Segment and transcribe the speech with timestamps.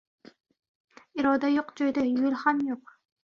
[1.23, 2.99] Iroda yo‘q joyda yo‘l ham yo‘q.